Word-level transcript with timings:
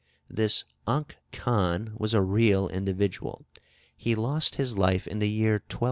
This 0.31 0.63
Unk 0.87 1.17
Khan 1.31 1.93
was 1.95 2.15
a 2.15 2.23
real 2.23 2.67
individual; 2.69 3.45
he 3.95 4.15
lost 4.15 4.55
his 4.55 4.75
life 4.75 5.05
in 5.05 5.19
the 5.19 5.29
year 5.29 5.57
1203. 5.69 5.79